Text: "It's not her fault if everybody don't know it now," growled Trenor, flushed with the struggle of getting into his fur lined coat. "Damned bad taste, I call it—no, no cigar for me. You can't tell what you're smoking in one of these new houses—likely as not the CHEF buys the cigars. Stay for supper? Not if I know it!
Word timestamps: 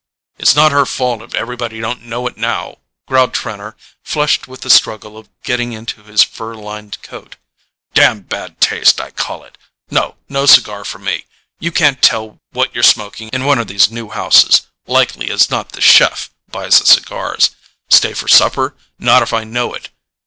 "It's 0.39 0.55
not 0.55 0.71
her 0.71 0.87
fault 0.87 1.21
if 1.21 1.35
everybody 1.35 1.79
don't 1.79 2.01
know 2.01 2.25
it 2.25 2.35
now," 2.35 2.79
growled 3.07 3.35
Trenor, 3.35 3.75
flushed 4.03 4.47
with 4.47 4.61
the 4.61 4.69
struggle 4.71 5.15
of 5.15 5.29
getting 5.43 5.73
into 5.73 6.01
his 6.01 6.23
fur 6.23 6.55
lined 6.55 6.99
coat. 7.03 7.35
"Damned 7.93 8.27
bad 8.27 8.59
taste, 8.59 8.99
I 8.99 9.11
call 9.11 9.43
it—no, 9.43 10.15
no 10.27 10.47
cigar 10.47 10.85
for 10.85 10.97
me. 10.97 11.25
You 11.59 11.71
can't 11.71 12.01
tell 12.01 12.39
what 12.49 12.73
you're 12.73 12.81
smoking 12.83 13.27
in 13.31 13.45
one 13.45 13.59
of 13.59 13.67
these 13.67 13.91
new 13.91 14.09
houses—likely 14.09 15.29
as 15.29 15.51
not 15.51 15.73
the 15.73 15.81
CHEF 15.81 16.31
buys 16.49 16.79
the 16.79 16.87
cigars. 16.87 17.51
Stay 17.91 18.15
for 18.15 18.27
supper? 18.27 18.73
Not 18.97 19.21
if 19.21 19.33
I 19.33 19.43
know 19.43 19.75
it! 19.75 19.89